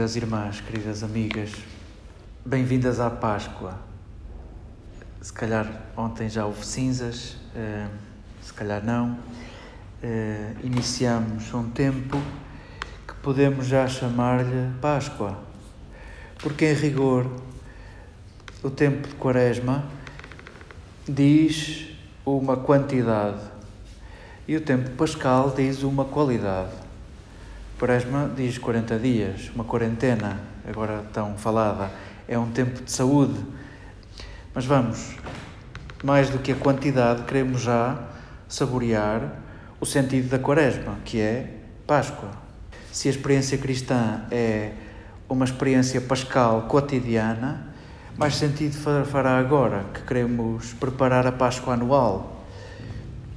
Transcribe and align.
Queridas 0.00 0.16
irmãs, 0.16 0.60
queridas 0.62 1.02
amigas, 1.02 1.52
bem-vindas 2.42 2.98
à 3.00 3.10
Páscoa. 3.10 3.78
Se 5.20 5.30
calhar 5.30 5.70
ontem 5.94 6.26
já 6.26 6.46
houve 6.46 6.64
cinzas, 6.64 7.36
eh, 7.54 7.86
se 8.40 8.50
calhar 8.54 8.82
não. 8.82 9.18
Eh, 10.02 10.54
iniciamos 10.64 11.52
um 11.52 11.68
tempo 11.68 12.16
que 13.06 13.12
podemos 13.16 13.66
já 13.66 13.86
chamar-lhe 13.86 14.72
Páscoa, 14.80 15.38
porque 16.38 16.70
em 16.70 16.74
rigor 16.74 17.30
o 18.62 18.70
tempo 18.70 19.06
de 19.06 19.14
Quaresma 19.16 19.84
diz 21.06 21.90
uma 22.24 22.56
quantidade 22.56 23.42
e 24.48 24.56
o 24.56 24.62
tempo 24.62 24.92
pascal 24.92 25.50
diz 25.54 25.82
uma 25.82 26.06
qualidade. 26.06 26.79
Quaresma 27.80 28.30
diz 28.36 28.58
40 28.58 28.98
dias, 28.98 29.50
uma 29.54 29.64
quarentena, 29.64 30.38
agora 30.68 31.02
tão 31.14 31.38
falada, 31.38 31.90
é 32.28 32.38
um 32.38 32.50
tempo 32.50 32.82
de 32.82 32.92
saúde. 32.92 33.42
Mas 34.54 34.66
vamos, 34.66 35.16
mais 36.04 36.28
do 36.28 36.38
que 36.40 36.52
a 36.52 36.54
quantidade, 36.54 37.22
queremos 37.22 37.62
já 37.62 37.98
saborear 38.46 39.34
o 39.80 39.86
sentido 39.86 40.28
da 40.28 40.38
Quaresma, 40.38 40.98
que 41.06 41.22
é 41.22 41.54
Páscoa. 41.86 42.28
Se 42.92 43.08
a 43.08 43.12
experiência 43.12 43.56
cristã 43.56 44.26
é 44.30 44.72
uma 45.26 45.46
experiência 45.46 46.02
pascal 46.02 46.66
cotidiana, 46.68 47.66
mais 48.14 48.36
sentido 48.36 48.74
fará 49.06 49.38
agora 49.38 49.86
que 49.94 50.02
queremos 50.02 50.74
preparar 50.74 51.26
a 51.26 51.32
Páscoa 51.32 51.72
anual. 51.72 52.44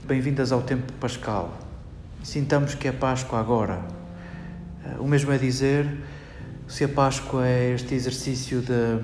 Bem-vindas 0.04 0.52
ao 0.52 0.62
tempo 0.62 0.92
pascal. 1.00 1.58
Sintamos 2.22 2.76
que 2.76 2.90
é 2.90 2.92
Páscoa 2.92 3.40
agora 3.40 4.03
o 5.00 5.08
mesmo 5.08 5.32
é 5.32 5.38
dizer 5.38 5.88
se 6.68 6.84
a 6.84 6.90
Páscoa 6.90 7.48
é 7.48 7.74
este 7.74 7.94
exercício 7.94 8.62
de 8.62 9.00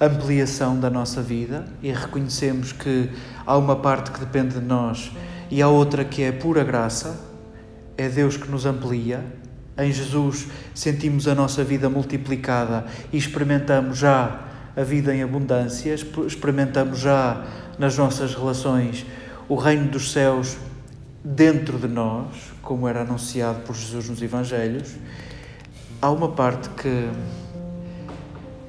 ampliação 0.00 0.78
da 0.78 0.88
nossa 0.88 1.20
vida 1.20 1.66
e 1.82 1.90
reconhecemos 1.90 2.72
que 2.72 3.10
há 3.44 3.56
uma 3.56 3.76
parte 3.76 4.10
que 4.10 4.20
depende 4.20 4.54
de 4.54 4.64
nós 4.64 5.10
e 5.50 5.60
há 5.60 5.68
outra 5.68 6.04
que 6.04 6.22
é 6.22 6.30
pura 6.30 6.62
graça, 6.62 7.18
é 7.96 8.08
Deus 8.08 8.36
que 8.36 8.48
nos 8.48 8.66
amplia. 8.66 9.24
Em 9.76 9.90
Jesus 9.90 10.46
sentimos 10.74 11.26
a 11.26 11.34
nossa 11.34 11.64
vida 11.64 11.88
multiplicada 11.88 12.84
e 13.12 13.16
experimentamos 13.16 13.98
já 13.98 14.44
a 14.76 14.82
vida 14.82 15.14
em 15.14 15.22
abundância, 15.22 15.94
experimentamos 16.26 17.00
já 17.00 17.44
nas 17.78 17.96
nossas 17.96 18.34
relações 18.34 19.04
o 19.48 19.56
reino 19.56 19.88
dos 19.88 20.12
céus 20.12 20.56
dentro 21.34 21.78
de 21.78 21.88
nós, 21.88 22.52
como 22.62 22.88
era 22.88 23.02
anunciado 23.02 23.60
por 23.60 23.76
Jesus 23.76 24.08
nos 24.08 24.22
Evangelhos, 24.22 24.96
há 26.00 26.10
uma 26.10 26.30
parte 26.30 26.70
que, 26.70 27.10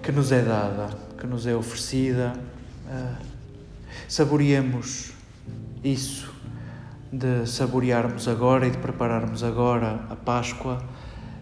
que 0.04 0.12
nos 0.12 0.32
é 0.32 0.42
dada, 0.42 0.90
que 1.18 1.26
nos 1.26 1.48
é 1.48 1.56
oferecida. 1.56 2.34
Uh, 2.86 3.16
saboreemos 4.08 5.12
isso, 5.84 6.34
de 7.12 7.48
saborearmos 7.48 8.28
agora 8.28 8.68
e 8.68 8.72
de 8.72 8.78
prepararmos 8.78 9.42
agora 9.42 10.02
a 10.10 10.16
Páscoa, 10.16 10.84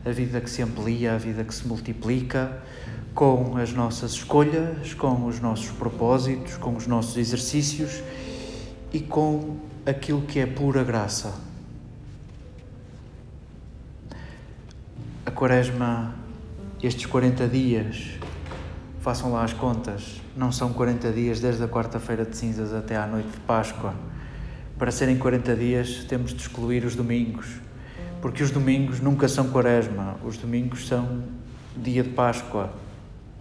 a 0.05 0.11
vida 0.11 0.39
que 0.39 0.49
se 0.49 0.61
amplia, 0.61 1.15
a 1.15 1.17
vida 1.17 1.43
que 1.43 1.53
se 1.53 1.67
multiplica, 1.67 2.61
com 3.15 3.57
as 3.57 3.73
nossas 3.73 4.11
escolhas, 4.11 4.93
com 4.93 5.25
os 5.25 5.39
nossos 5.39 5.71
propósitos, 5.71 6.57
com 6.57 6.75
os 6.75 6.85
nossos 6.85 7.17
exercícios 7.17 8.03
e 8.93 8.99
com 8.99 9.57
aquilo 9.89 10.21
que 10.21 10.39
é 10.39 10.45
pura 10.45 10.83
graça 10.83 11.47
Quaresma, 15.37 16.15
estes 16.81 17.05
40 17.05 17.47
dias, 17.47 18.17
façam 19.01 19.31
lá 19.31 19.43
as 19.43 19.53
contas, 19.53 20.19
não 20.35 20.51
são 20.51 20.73
40 20.73 21.11
dias 21.11 21.39
desde 21.39 21.63
a 21.63 21.67
quarta-feira 21.67 22.25
de 22.25 22.35
cinzas 22.35 22.73
até 22.73 22.95
à 22.95 23.05
noite 23.05 23.29
de 23.29 23.39
Páscoa. 23.41 23.93
Para 24.79 24.89
serem 24.89 25.15
40 25.15 25.55
dias, 25.55 26.05
temos 26.05 26.33
de 26.33 26.41
excluir 26.41 26.83
os 26.83 26.95
domingos, 26.95 27.45
porque 28.19 28.41
os 28.41 28.49
domingos 28.49 28.99
nunca 28.99 29.27
são 29.27 29.49
Quaresma, 29.49 30.15
os 30.25 30.39
domingos 30.39 30.87
são 30.87 31.21
dia 31.75 32.01
de 32.01 32.09
Páscoa. 32.09 32.71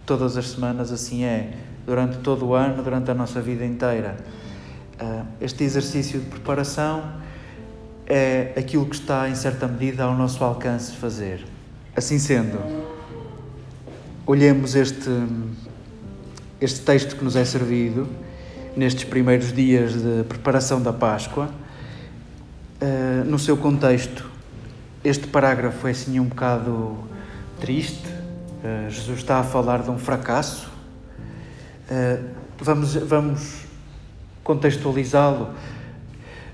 Todas 0.05 0.37
as 0.37 0.49
semanas 0.49 0.91
assim 0.91 1.23
é, 1.23 1.57
durante 1.83 2.19
todo 2.19 2.45
o 2.45 2.53
ano, 2.53 2.83
durante 2.83 3.09
a 3.09 3.15
nossa 3.15 3.41
vida 3.41 3.65
inteira. 3.65 4.17
Ah, 4.99 5.25
este 5.39 5.63
exercício 5.63 6.19
de 6.19 6.25
preparação 6.25 7.03
é 8.07 8.53
aquilo 8.57 8.85
que 8.87 8.95
está, 8.95 9.29
em 9.29 9.35
certa 9.35 9.67
medida, 9.67 10.03
ao 10.03 10.15
nosso 10.15 10.43
alcance 10.43 10.93
fazer. 10.93 11.45
Assim 11.95 12.17
sendo, 12.17 12.57
olhemos 14.25 14.75
este, 14.75 15.09
este 16.59 16.81
texto 16.81 17.15
que 17.15 17.23
nos 17.23 17.35
é 17.35 17.45
servido 17.45 18.07
nestes 18.75 19.03
primeiros 19.03 19.53
dias 19.53 19.93
de 19.93 20.23
preparação 20.23 20.81
da 20.81 20.93
Páscoa, 20.93 21.49
uh, 22.81 23.25
no 23.25 23.37
seu 23.37 23.55
contexto. 23.55 24.27
Este 25.03 25.27
parágrafo 25.27 25.87
é 25.87 25.91
assim 25.91 26.19
um 26.19 26.25
bocado 26.25 26.97
triste. 27.59 28.07
Uh, 28.07 28.89
Jesus 28.89 29.19
está 29.19 29.39
a 29.39 29.43
falar 29.43 29.83
de 29.83 29.91
um 29.91 29.97
fracasso. 29.99 30.75
Vamos, 32.59 32.95
vamos 32.95 33.66
contextualizá-lo. 34.47 35.49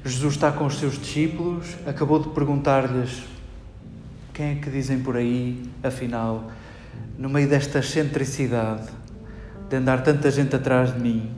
Jesus 0.04 0.34
está 0.34 0.52
com 0.52 0.66
os 0.66 0.80
seus 0.80 1.00
discípulos, 1.00 1.68
acabou 1.86 2.20
de 2.20 2.30
perguntar-lhes 2.30 3.22
quem 4.34 4.48
é 4.48 4.56
que 4.56 4.68
dizem 4.68 5.00
por 5.00 5.16
aí, 5.16 5.62
afinal, 5.84 6.50
no 7.20 7.30
meio 7.30 7.48
desta 7.48 7.80
excentricidade, 7.80 8.90
de 9.70 9.76
andar 9.76 10.02
tanta 10.02 10.32
gente 10.32 10.56
atrás 10.56 10.92
de 10.92 11.00
mim, 11.00 11.30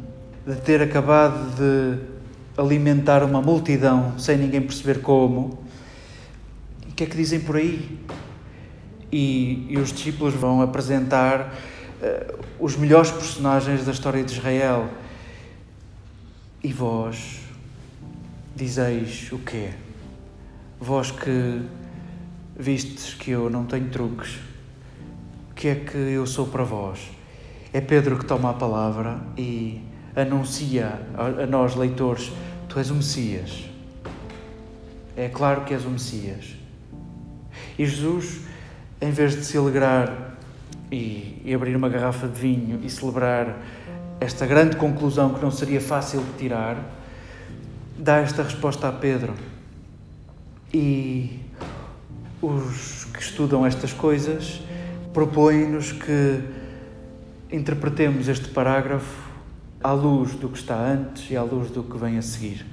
de 0.48 0.56
ter 0.56 0.82
acabado 0.82 1.36
de 1.58 2.00
alimentar 2.58 3.22
uma 3.22 3.42
multidão 3.42 4.18
sem 4.18 4.38
ninguém 4.38 4.62
perceber 4.62 5.02
como, 5.02 5.60
o 6.90 6.94
que 6.96 7.04
é 7.04 7.06
que 7.06 7.18
dizem 7.18 7.42
por 7.42 7.58
aí? 7.58 8.00
E, 9.12 9.68
e 9.70 9.78
os 9.78 9.92
discípulos 9.92 10.34
vão 10.34 10.62
apresentar 10.62 11.54
uh, 12.02 12.40
os 12.58 12.78
melhores 12.78 13.12
personagens 13.12 13.86
da 13.86 13.92
história 13.92 14.24
de 14.24 14.32
Israel. 14.32 14.88
E 16.66 16.74
vós 16.74 17.42
dizeis 18.56 19.32
o 19.32 19.38
quê? 19.38 19.70
Vós 20.80 21.12
que 21.12 21.62
vistes 22.58 23.14
que 23.14 23.30
eu 23.30 23.52
não 23.52 23.68
tenho 23.68 23.88
truques, 23.92 24.40
o 25.52 25.54
que 25.54 25.68
é 25.68 25.76
que 25.76 25.96
eu 25.96 26.26
sou 26.26 26.48
para 26.48 26.64
vós? 26.64 27.12
É 27.72 27.80
Pedro 27.80 28.18
que 28.18 28.26
toma 28.26 28.50
a 28.50 28.54
palavra 28.56 29.22
e 29.38 29.80
anuncia 30.16 31.00
a 31.16 31.46
nós, 31.46 31.76
leitores, 31.76 32.32
tu 32.68 32.80
és 32.80 32.90
o 32.90 32.96
Messias. 32.96 33.70
É 35.16 35.30
claro 35.30 35.66
que 35.66 35.74
és 35.76 35.86
o 35.86 35.90
Messias. 35.92 36.56
E 37.78 37.86
Jesus, 37.86 38.40
em 39.00 39.12
vez 39.12 39.36
de 39.36 39.46
se 39.46 39.56
alegrar 39.56 40.36
e, 40.92 41.44
e 41.46 41.54
abrir 41.54 41.76
uma 41.76 41.90
garrafa 41.90 42.28
de 42.28 42.40
vinho 42.40 42.80
e 42.84 42.90
celebrar 42.90 43.56
esta 44.20 44.46
grande 44.46 44.76
conclusão 44.78 45.34
que 45.34 45.42
não 45.42 45.52
seria 45.52 45.82
fácil 45.82 46.22
de 46.22 46.38
tirar, 46.38 46.78
dá 47.98 48.18
esta 48.18 48.44
resposta 48.44 48.88
a 48.88 48.92
Pedro. 48.92 49.34
E 50.74 51.40
os 52.42 53.06
que 53.06 53.22
estudam 53.22 53.66
estas 53.66 53.94
coisas 53.94 54.62
propõem-nos 55.14 55.92
que 55.92 56.42
interpretemos 57.52 58.28
este 58.28 58.50
parágrafo 58.50 59.24
à 59.82 59.92
luz 59.92 60.34
do 60.34 60.50
que 60.50 60.58
está 60.58 60.76
antes 60.76 61.30
e 61.30 61.38
à 61.38 61.44
luz 61.44 61.70
do 61.70 61.84
que 61.84 61.98
vem 61.98 62.18
a 62.18 62.22
seguir. 62.22 62.66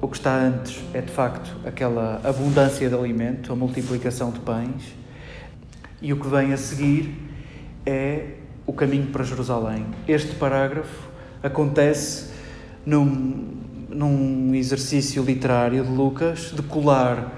O 0.00 0.06
que 0.06 0.16
está 0.16 0.34
antes 0.34 0.80
é 0.94 1.00
de 1.00 1.10
facto 1.10 1.50
aquela 1.66 2.20
abundância 2.22 2.88
de 2.88 2.94
alimento, 2.94 3.52
a 3.52 3.56
multiplicação 3.56 4.30
de 4.30 4.38
pães, 4.40 4.94
e 6.00 6.12
o 6.12 6.20
que 6.20 6.28
vem 6.28 6.52
a 6.52 6.56
seguir 6.56 7.12
é 7.84 8.37
o 8.68 8.72
caminho 8.74 9.06
para 9.06 9.24
Jerusalém. 9.24 9.86
Este 10.06 10.34
parágrafo 10.34 11.08
acontece 11.42 12.26
num, 12.84 13.56
num 13.88 14.54
exercício 14.54 15.24
literário 15.24 15.82
de 15.82 15.90
Lucas 15.90 16.52
de 16.54 16.60
colar 16.60 17.34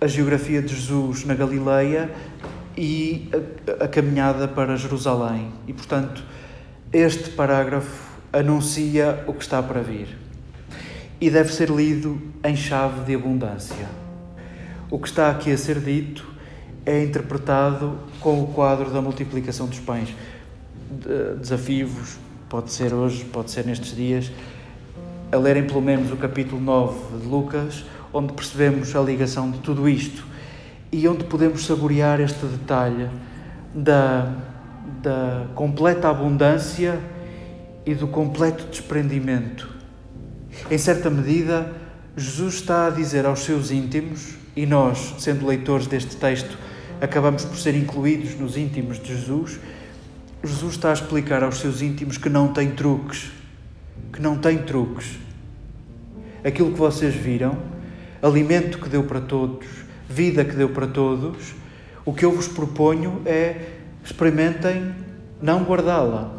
a 0.00 0.08
geografia 0.08 0.60
de 0.60 0.74
Jesus 0.74 1.24
na 1.24 1.34
Galileia 1.34 2.10
e 2.76 3.30
a, 3.80 3.84
a 3.84 3.88
caminhada 3.88 4.48
para 4.48 4.76
Jerusalém. 4.76 5.52
E, 5.68 5.72
portanto, 5.72 6.24
este 6.92 7.30
parágrafo 7.30 8.18
anuncia 8.32 9.22
o 9.28 9.34
que 9.34 9.44
está 9.44 9.62
para 9.62 9.82
vir 9.82 10.18
e 11.20 11.30
deve 11.30 11.52
ser 11.52 11.70
lido 11.70 12.20
em 12.42 12.56
chave 12.56 13.04
de 13.04 13.14
abundância. 13.14 13.88
O 14.90 14.98
que 14.98 15.06
está 15.06 15.30
aqui 15.30 15.52
a 15.52 15.56
ser 15.56 15.78
dito 15.78 16.33
é 16.86 17.02
interpretado 17.02 17.98
com 18.20 18.42
o 18.42 18.48
quadro 18.48 18.90
da 18.90 19.00
multiplicação 19.00 19.66
dos 19.66 19.78
pães. 19.78 20.14
Desafios, 21.40 22.18
pode 22.48 22.70
ser 22.70 22.92
hoje, 22.92 23.24
pode 23.24 23.50
ser 23.50 23.66
nestes 23.66 23.94
dias, 23.96 24.30
a 25.32 25.36
lerem 25.36 25.66
pelo 25.66 25.82
menos 25.82 26.12
o 26.12 26.16
capítulo 26.16 26.60
9 26.60 27.18
de 27.18 27.26
Lucas 27.26 27.84
onde 28.14 28.32
percebemos 28.32 28.94
a 28.94 29.00
ligação 29.00 29.50
de 29.50 29.58
tudo 29.58 29.88
isto 29.88 30.24
e 30.92 31.08
onde 31.08 31.24
podemos 31.24 31.66
saborear 31.66 32.20
este 32.20 32.46
detalhe 32.46 33.10
da, 33.74 34.32
da 35.02 35.46
completa 35.56 36.08
abundância 36.08 37.00
e 37.84 37.92
do 37.92 38.06
completo 38.06 38.64
desprendimento. 38.70 39.68
Em 40.70 40.78
certa 40.78 41.10
medida, 41.10 41.72
Jesus 42.16 42.54
está 42.54 42.86
a 42.86 42.90
dizer 42.90 43.26
aos 43.26 43.40
seus 43.40 43.72
íntimos, 43.72 44.36
e 44.56 44.64
nós, 44.64 45.16
sendo 45.18 45.44
leitores 45.44 45.88
deste 45.88 46.14
texto, 46.14 46.56
acabamos 47.00 47.44
por 47.44 47.56
ser 47.56 47.74
incluídos 47.74 48.34
nos 48.38 48.56
íntimos 48.56 48.98
de 48.98 49.08
Jesus. 49.08 49.58
Jesus 50.42 50.74
está 50.74 50.90
a 50.90 50.92
explicar 50.92 51.42
aos 51.42 51.58
seus 51.58 51.82
íntimos 51.82 52.18
que 52.18 52.28
não 52.28 52.52
tem 52.52 52.70
truques, 52.72 53.30
que 54.12 54.20
não 54.20 54.36
tem 54.36 54.58
truques. 54.58 55.18
Aquilo 56.44 56.72
que 56.72 56.78
vocês 56.78 57.14
viram, 57.14 57.58
alimento 58.22 58.78
que 58.78 58.88
deu 58.88 59.04
para 59.04 59.20
todos, 59.20 59.66
vida 60.08 60.44
que 60.44 60.54
deu 60.54 60.68
para 60.68 60.86
todos, 60.86 61.54
o 62.04 62.12
que 62.12 62.24
eu 62.24 62.32
vos 62.32 62.48
proponho 62.48 63.22
é 63.24 63.68
experimentem 64.04 64.94
não 65.40 65.64
guardá-la. 65.64 66.30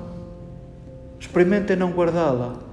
Experimentem 1.19 1.75
não 1.75 1.91
guardá-la 1.91 2.65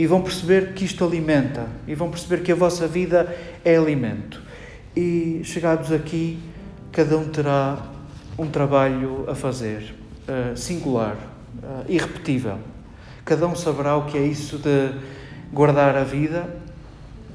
e 0.00 0.06
vão 0.06 0.22
perceber 0.22 0.72
que 0.72 0.82
isto 0.82 1.04
alimenta, 1.04 1.66
e 1.86 1.94
vão 1.94 2.08
perceber 2.10 2.42
que 2.42 2.50
a 2.50 2.54
vossa 2.54 2.88
vida 2.88 3.36
é 3.62 3.76
alimento. 3.76 4.42
E 4.96 5.42
chegados 5.44 5.92
aqui, 5.92 6.38
cada 6.92 7.16
um 7.16 7.28
terá 7.28 7.78
um 8.38 8.48
trabalho 8.48 9.26
a 9.28 9.34
fazer, 9.34 9.94
uh, 10.26 10.56
singular, 10.56 11.16
uh, 11.62 11.84
irrepetível. 11.88 12.58
Cada 13.24 13.46
um 13.46 13.54
saberá 13.54 13.96
o 13.96 14.06
que 14.06 14.18
é 14.18 14.24
isso 14.24 14.58
de 14.58 14.92
guardar 15.52 15.96
a 15.96 16.04
vida, 16.04 16.48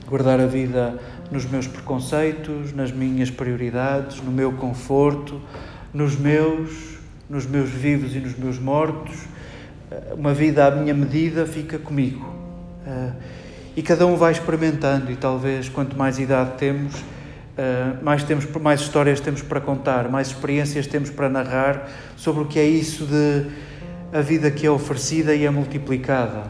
guardar 0.07 0.39
a 0.39 0.45
vida 0.45 0.99
nos 1.31 1.45
meus 1.45 1.67
preconceitos, 1.67 2.73
nas 2.73 2.91
minhas 2.91 3.29
prioridades, 3.29 4.21
no 4.21 4.31
meu 4.31 4.51
conforto, 4.53 5.41
nos 5.93 6.17
meus, 6.17 6.97
nos 7.29 7.45
meus 7.45 7.69
vivos 7.69 8.15
e 8.15 8.19
nos 8.19 8.37
meus 8.37 8.59
mortos. 8.59 9.15
Eh, 9.89 10.13
uma 10.15 10.33
vida 10.33 10.65
à 10.65 10.71
minha 10.71 10.93
medida 10.93 11.45
fica 11.45 11.79
comigo. 11.79 12.33
E 13.75 13.81
cada 13.81 14.05
um 14.05 14.15
vai 14.15 14.31
experimentando, 14.31 15.11
e 15.11 15.15
talvez 15.15 15.67
quanto 15.69 15.97
mais 15.97 16.19
idade 16.19 16.51
temos, 16.57 16.93
uh, 17.57 18.03
mais, 18.03 18.23
temos, 18.23 18.45
mais 18.61 18.81
histórias 18.81 19.19
temos 19.19 19.41
para 19.41 19.61
contar, 19.61 20.09
mais 20.09 20.27
experiências 20.27 20.87
temos 20.87 21.09
para 21.09 21.29
narrar 21.29 21.89
sobre 22.15 22.43
o 22.43 22.45
que 22.45 22.59
é 22.59 22.65
isso 22.65 23.05
de 23.05 23.45
a 24.13 24.21
vida 24.21 24.49
que 24.49 24.65
é 24.65 24.71
oferecida 24.71 25.35
e 25.35 25.45
é 25.45 25.49
multiplicada 25.49 26.43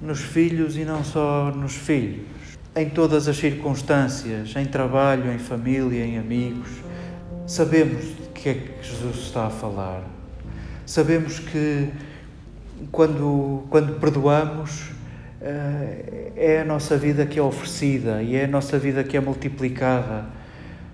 nos 0.00 0.20
filhos 0.20 0.76
e 0.76 0.84
não 0.84 1.04
só 1.04 1.52
nos 1.54 1.74
filhos, 1.74 2.26
em 2.74 2.88
todas 2.88 3.28
as 3.28 3.36
circunstâncias, 3.36 4.54
em 4.56 4.64
trabalho, 4.64 5.32
em 5.32 5.38
família, 5.38 6.04
em 6.04 6.18
amigos. 6.18 6.68
Sabemos 7.46 8.02
de 8.02 8.28
que 8.34 8.48
é 8.48 8.54
que 8.54 8.70
Jesus 8.82 9.18
está 9.18 9.46
a 9.46 9.50
falar. 9.50 10.02
Sabemos 10.84 11.38
que 11.38 11.88
quando, 12.90 13.62
quando 13.70 14.00
perdoamos, 14.00 14.90
é 15.44 16.60
a 16.60 16.64
nossa 16.64 16.96
vida 16.96 17.26
que 17.26 17.38
é 17.38 17.42
oferecida 17.42 18.22
e 18.22 18.36
é 18.36 18.44
a 18.44 18.48
nossa 18.48 18.78
vida 18.78 19.02
que 19.02 19.16
é 19.16 19.20
multiplicada. 19.20 20.24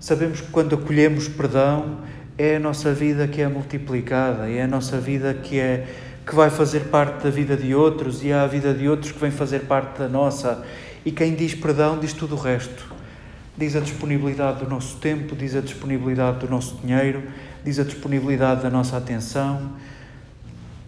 Sabemos 0.01 0.41
que 0.41 0.49
quando 0.51 0.75
acolhemos 0.75 1.29
perdão, 1.29 1.99
é 2.39 2.57
a 2.57 2.61
nossa 2.61 2.93
vida 2.95 3.27
que 3.27 3.43
é 3.43 3.49
multiplicada, 3.49 4.49
é 4.49 4.63
a 4.63 4.67
nossa 4.67 4.99
vida 4.99 5.35
que 5.35 5.59
é 5.59 5.87
que 6.27 6.35
vai 6.35 6.51
fazer 6.51 6.85
parte 6.85 7.25
da 7.25 7.31
vida 7.31 7.57
de 7.57 7.75
outros 7.75 8.23
e 8.23 8.33
há 8.33 8.43
a 8.43 8.47
vida 8.47 8.75
de 8.75 8.87
outros 8.87 9.13
que 9.13 9.19
vem 9.19 9.31
fazer 9.31 9.61
parte 9.61 9.99
da 9.99 10.09
nossa. 10.09 10.63
E 11.05 11.11
quem 11.11 11.35
diz 11.35 11.55
perdão 11.55 11.99
diz 11.99 12.13
tudo 12.13 12.35
o 12.35 12.39
resto. 12.39 12.95
Diz 13.57 13.75
a 13.75 13.81
disponibilidade 13.81 14.61
do 14.61 14.69
nosso 14.69 14.99
tempo, 14.99 15.35
diz 15.35 15.57
a 15.57 15.61
disponibilidade 15.61 16.39
do 16.39 16.49
nosso 16.49 16.77
dinheiro, 16.77 17.23
diz 17.65 17.79
a 17.79 17.83
disponibilidade 17.83 18.63
da 18.63 18.71
nossa 18.71 18.97
atenção. 18.97 19.73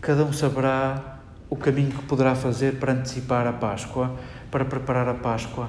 Cada 0.01 0.25
um 0.25 0.33
saberá 0.33 1.20
o 1.51 1.57
caminho 1.57 1.91
que 1.91 2.03
poderá 2.05 2.37
fazer 2.37 2.77
para 2.77 2.93
antecipar 2.93 3.45
a 3.45 3.53
Páscoa, 3.53 4.15
para 4.53 4.65
preparar 4.65 5.09
a 5.09 5.15
Páscoa. 5.15 5.69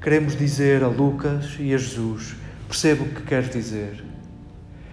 Queremos 0.00 0.36
dizer 0.36 0.84
a 0.84 0.88
Lucas 0.88 1.56
e 1.58 1.72
a 1.72 1.78
Jesus: 1.78 2.36
percebo 2.68 3.04
o 3.04 3.08
que 3.08 3.22
queres 3.22 3.48
dizer. 3.48 4.04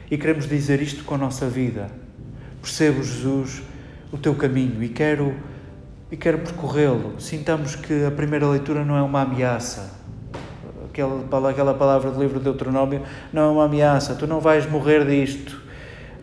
E 0.09 0.17
queremos 0.17 0.47
dizer 0.47 0.81
isto 0.81 1.03
com 1.03 1.15
a 1.15 1.17
nossa 1.17 1.47
vida. 1.47 1.91
Percebo, 2.61 3.03
Jesus, 3.03 3.61
o 4.11 4.17
teu 4.17 4.33
caminho 4.33 4.81
e 4.81 4.87
quero, 4.87 5.35
e 6.09 6.15
quero 6.15 6.37
percorrê-lo. 6.39 7.19
Sintamos 7.19 7.75
que 7.75 8.05
a 8.05 8.11
primeira 8.11 8.47
leitura 8.47 8.85
não 8.85 8.95
é 8.95 9.01
uma 9.01 9.21
ameaça. 9.23 10.01
Aquela, 10.89 11.49
aquela 11.49 11.73
palavra 11.73 12.11
do 12.11 12.21
livro 12.21 12.37
de 12.37 12.45
Deuteronômio 12.45 13.01
não 13.33 13.41
é 13.41 13.51
uma 13.51 13.65
ameaça. 13.65 14.15
Tu 14.15 14.25
não 14.27 14.39
vais 14.39 14.69
morrer 14.69 15.05
disto, 15.05 15.61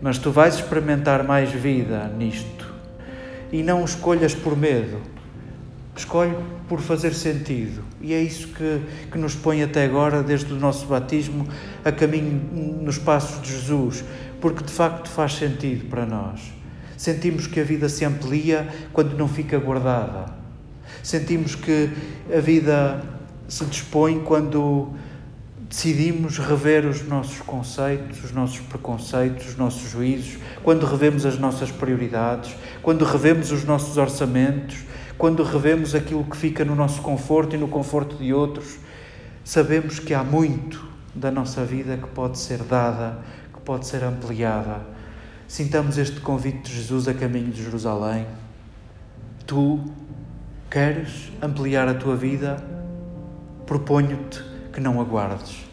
mas 0.01 0.17
tu 0.17 0.31
vais 0.31 0.55
experimentar 0.55 1.25
mais 1.25 1.51
vida 1.51 2.09
nisto 2.17 2.60
e 3.53 3.63
não 3.63 3.85
escolhas 3.85 4.35
por 4.35 4.57
medo. 4.57 4.99
Escolhe 5.97 6.35
por 6.69 6.81
fazer 6.81 7.13
sentido. 7.15 7.83
E 8.01 8.15
é 8.15 8.23
isso 8.23 8.49
que, 8.49 8.81
que 9.11 9.19
nos 9.19 9.35
põe 9.35 9.63
até 9.63 9.85
agora, 9.85 10.23
desde 10.23 10.53
o 10.53 10.57
nosso 10.57 10.87
batismo, 10.87 11.47
a 11.85 11.93
caminho 11.93 12.81
nos 12.83 12.97
passos 12.97 13.43
de 13.43 13.53
Jesus, 13.53 14.05
porque 14.41 14.65
de 14.65 14.73
facto 14.73 15.09
faz 15.09 15.35
sentido 15.35 15.89
para 15.89 16.07
nós. 16.07 16.41
Sentimos 16.97 17.47
que 17.47 17.61
a 17.61 17.65
vida 17.65 17.89
se 17.89 18.05
amplia 18.05 18.69
quando 18.93 19.17
não 19.17 19.29
fica 19.29 19.59
guardada. 19.59 20.33
Sentimos 21.03 21.55
que 21.55 21.91
a 22.35 22.41
vida 22.41 23.03
se 23.49 23.65
dispõe 23.65 24.21
quando 24.21 24.95
decidimos 25.71 26.37
rever 26.37 26.85
os 26.85 27.07
nossos 27.07 27.41
conceitos, 27.43 28.25
os 28.25 28.33
nossos 28.33 28.59
preconceitos, 28.59 29.51
os 29.51 29.57
nossos 29.57 29.89
juízos, 29.89 30.37
quando 30.65 30.85
revemos 30.85 31.25
as 31.25 31.39
nossas 31.39 31.71
prioridades, 31.71 32.57
quando 32.83 33.05
revemos 33.05 33.53
os 33.53 33.63
nossos 33.63 33.97
orçamentos, 33.97 34.79
quando 35.17 35.45
revemos 35.45 35.95
aquilo 35.95 36.25
que 36.25 36.37
fica 36.37 36.65
no 36.65 36.75
nosso 36.75 37.01
conforto 37.03 37.55
e 37.55 37.59
no 37.59 37.69
conforto 37.69 38.17
de 38.17 38.35
outros, 38.35 38.79
sabemos 39.45 40.01
que 40.01 40.13
há 40.13 40.25
muito 40.25 40.85
da 41.15 41.31
nossa 41.31 41.65
vida 41.65 41.97
que 41.97 42.09
pode 42.09 42.37
ser 42.37 42.65
dada, 42.65 43.21
que 43.55 43.61
pode 43.61 43.87
ser 43.87 44.03
ampliada. 44.03 44.81
Sintamos 45.47 45.99
este 45.99 46.19
convite 46.19 46.63
de 46.63 46.75
Jesus 46.79 47.07
a 47.07 47.15
caminho 47.15 47.53
de 47.53 47.63
Jerusalém. 47.63 48.27
Tu 49.47 49.79
queres 50.69 51.31
ampliar 51.41 51.87
a 51.87 51.95
tua 51.95 52.17
vida? 52.17 52.57
Proponho-te 53.67 54.50
que 54.81 54.85
não 54.85 54.99
aguardes. 54.99 55.70